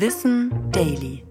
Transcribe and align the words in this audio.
Wissen 0.00 0.70
Daily. 0.70 1.26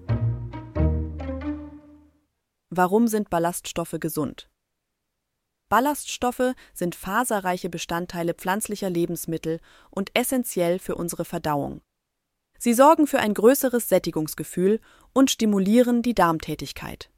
Warum 2.69 3.07
sind 3.07 3.29
Ballaststoffe 3.29 3.95
gesund? 3.97 4.49
Ballaststoffe 5.69 6.53
sind 6.73 6.93
faserreiche 6.93 7.69
Bestandteile 7.69 8.33
pflanzlicher 8.33 8.89
Lebensmittel 8.89 9.61
und 9.89 10.11
essentiell 10.15 10.79
für 10.79 10.95
unsere 10.95 11.23
Verdauung. 11.23 11.79
Sie 12.59 12.73
sorgen 12.73 13.07
für 13.07 13.19
ein 13.19 13.33
größeres 13.33 13.87
Sättigungsgefühl 13.87 14.81
und 15.13 15.31
stimulieren 15.31 16.01
die 16.01 16.13
Darmtätigkeit. 16.13 17.09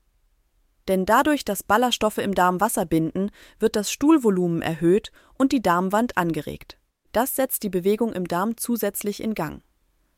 Denn 0.88 1.08
dadurch, 1.08 1.46
dass 1.46 1.64
Ballaststoffe 1.64 2.20
im 2.20 2.36
Darm 2.36 2.62
Wasser 2.62 2.86
binden, 2.86 3.32
wird 3.58 3.76
das 3.76 3.92
Stuhlvolumen 3.92 4.62
erhöht 4.62 5.12
und 5.34 5.52
die 5.52 5.64
Darmwand 5.64 6.16
angeregt. 6.16 6.78
Das 7.12 7.36
setzt 7.36 7.64
die 7.64 7.70
Bewegung 7.70 8.14
im 8.14 8.28
Darm 8.28 8.56
zusätzlich 8.56 9.24
in 9.24 9.34
Gang. 9.34 9.64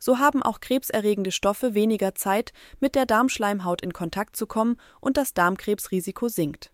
So 0.03 0.17
haben 0.17 0.41
auch 0.41 0.61
krebserregende 0.61 1.31
Stoffe 1.31 1.75
weniger 1.75 2.15
Zeit, 2.15 2.53
mit 2.79 2.95
der 2.95 3.05
Darmschleimhaut 3.05 3.83
in 3.83 3.93
Kontakt 3.93 4.35
zu 4.35 4.47
kommen 4.47 4.77
und 4.99 5.15
das 5.15 5.35
Darmkrebsrisiko 5.35 6.27
sinkt. 6.27 6.73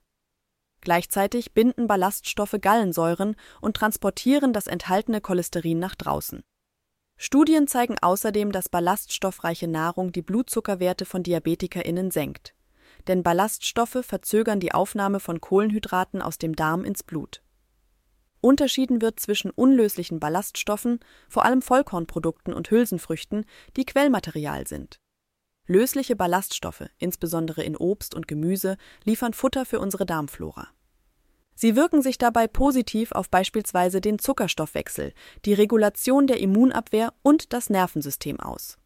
Gleichzeitig 0.79 1.53
binden 1.53 1.87
Ballaststoffe 1.87 2.55
Gallensäuren 2.61 3.35
und 3.59 3.75
transportieren 3.75 4.53
das 4.53 4.67
enthaltene 4.67 5.19
Cholesterin 5.19 5.77
nach 5.77 5.95
draußen. 5.95 6.41
Studien 7.17 7.67
zeigen 7.67 7.97
außerdem, 7.99 8.53
dass 8.53 8.69
ballaststoffreiche 8.69 9.67
Nahrung 9.67 10.13
die 10.13 10.21
Blutzuckerwerte 10.21 11.03
von 11.03 11.23
DiabetikerInnen 11.23 12.11
senkt. 12.11 12.53
Denn 13.07 13.23
Ballaststoffe 13.23 14.05
verzögern 14.05 14.61
die 14.61 14.71
Aufnahme 14.71 15.19
von 15.19 15.41
Kohlenhydraten 15.41 16.21
aus 16.21 16.37
dem 16.37 16.55
Darm 16.55 16.85
ins 16.85 17.03
Blut. 17.03 17.41
Unterschieden 18.41 19.01
wird 19.01 19.19
zwischen 19.19 19.51
unlöslichen 19.51 20.19
Ballaststoffen, 20.19 20.99
vor 21.27 21.45
allem 21.45 21.61
Vollkornprodukten 21.61 22.53
und 22.53 22.69
Hülsenfrüchten, 22.69 23.45
die 23.75 23.85
Quellmaterial 23.85 24.67
sind. 24.67 24.99
Lösliche 25.65 26.15
Ballaststoffe, 26.15 26.89
insbesondere 26.97 27.63
in 27.63 27.75
Obst 27.75 28.15
und 28.15 28.27
Gemüse, 28.27 28.77
liefern 29.03 29.33
Futter 29.33 29.65
für 29.65 29.79
unsere 29.79 30.05
Darmflora. 30.05 30.69
Sie 31.55 31.75
wirken 31.75 32.01
sich 32.01 32.17
dabei 32.19 32.47
positiv 32.47 33.11
auf 33.11 33.29
beispielsweise 33.29 33.99
den 33.99 34.19
Zuckerstoffwechsel, 34.19 35.13
die 35.43 35.53
Regulation 35.53 36.27
der 36.27 36.39
Immunabwehr 36.39 37.13
und 37.23 37.51
das 37.51 37.69
Nervensystem 37.69 38.39
aus. 38.39 38.77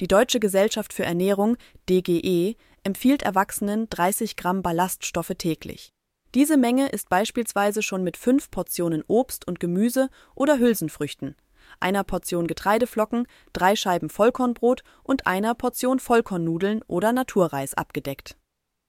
Die 0.00 0.08
Deutsche 0.08 0.40
Gesellschaft 0.40 0.92
für 0.94 1.04
Ernährung 1.04 1.56
DGE 1.88 2.56
empfiehlt 2.82 3.22
Erwachsenen 3.22 3.88
30 3.90 4.36
Gramm 4.36 4.62
Ballaststoffe 4.62 5.34
täglich. 5.36 5.92
Diese 6.34 6.56
Menge 6.56 6.88
ist 6.88 7.10
beispielsweise 7.10 7.82
schon 7.82 8.02
mit 8.02 8.16
fünf 8.16 8.50
Portionen 8.50 9.04
Obst 9.06 9.46
und 9.46 9.60
Gemüse 9.60 10.08
oder 10.34 10.58
Hülsenfrüchten, 10.58 11.36
einer 11.78 12.04
Portion 12.04 12.46
Getreideflocken, 12.46 13.26
drei 13.52 13.76
Scheiben 13.76 14.08
Vollkornbrot 14.08 14.82
und 15.02 15.26
einer 15.26 15.54
Portion 15.54 15.98
Vollkornnudeln 15.98 16.82
oder 16.86 17.12
Naturreis 17.12 17.74
abgedeckt. 17.74 18.36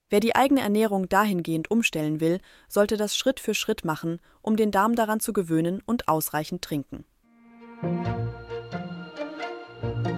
Wer 0.10 0.22
die 0.22 0.36
eigene 0.36 0.62
Ernährung 0.62 1.10
dahingehend 1.10 1.70
umstellen 1.70 2.22
will, 2.22 2.40
sollte 2.70 2.98
das 2.98 3.18
Schritt 3.18 3.40
für 3.40 3.54
Schritt 3.54 3.84
machen, 3.84 4.20
um 4.42 4.56
den 4.56 4.72
Darm 4.72 4.96
daran 4.96 5.20
zu 5.20 5.34
gewöhnen 5.34 5.82
und 5.86 6.08
ausreichend 6.08 6.62
trinken. 6.62 7.04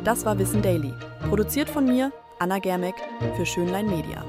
Das 0.03 0.26
war 0.26 0.38
Wissen 0.38 0.62
Daily, 0.62 0.94
produziert 1.28 1.70
von 1.70 1.86
mir, 1.86 2.12
Anna 2.38 2.59
Germeck, 2.59 2.96
für 3.36 3.46
Schönlein 3.46 3.88
Media. 3.88 4.23